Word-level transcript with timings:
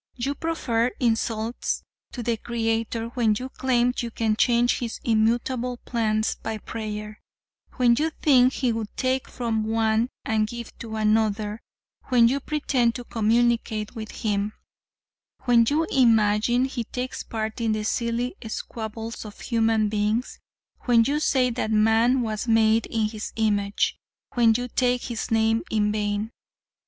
You 0.15 0.33
proffer 0.33 0.93
insults 0.99 1.83
to 2.11 2.23
the 2.23 2.35
Creator 2.35 3.09
when 3.09 3.35
you 3.37 3.49
claim 3.49 3.93
you 3.99 4.09
can 4.09 4.35
change 4.35 4.79
His 4.79 4.99
immutable 5.03 5.77
plans 5.77 6.37
by 6.41 6.57
prayer; 6.57 7.21
when 7.73 7.95
you 7.95 8.09
think 8.09 8.51
he 8.51 8.73
would 8.73 8.87
take 8.97 9.27
from 9.27 9.63
one 9.63 10.09
and 10.25 10.47
give 10.47 10.75
to 10.79 10.95
another; 10.95 11.61
when 12.05 12.27
you 12.27 12.39
pretend 12.39 12.95
to 12.95 13.03
communicate 13.03 13.93
with 13.93 14.09
Him; 14.09 14.53
when 15.43 15.67
you 15.69 15.85
imagine 15.91 16.65
He 16.65 16.83
takes 16.85 17.21
part 17.21 17.61
in 17.61 17.73
the 17.73 17.83
silly 17.83 18.33
squabbles 18.47 19.23
of 19.23 19.39
human 19.39 19.87
beings; 19.87 20.39
when 20.85 21.03
you 21.03 21.19
say 21.19 21.51
that 21.51 21.69
man 21.69 22.21
was 22.23 22.47
made 22.47 22.87
in 22.87 23.01
His 23.07 23.33
image; 23.35 23.99
when 24.33 24.55
you 24.57 24.67
take 24.67 25.03
His 25.03 25.29
name 25.29 25.61
in 25.69 25.91
vain. 25.91 26.31